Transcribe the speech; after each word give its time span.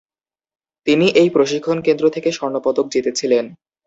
তিনি 0.87 1.05
এই 1.21 1.29
প্রশিক্ষণ 1.29 1.77
কেন্দ্র 1.81 2.05
থেকে 2.09 2.29
স্বর্ণপদক 2.31 2.85
জিতেছিলেন। 2.87 3.45